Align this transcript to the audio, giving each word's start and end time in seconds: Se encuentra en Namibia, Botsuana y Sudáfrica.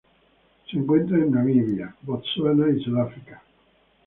Se 0.65 0.77
encuentra 0.77 1.15
en 1.19 1.29
Namibia, 1.29 1.95
Botsuana 2.01 2.67
y 2.75 2.83
Sudáfrica. 2.83 3.43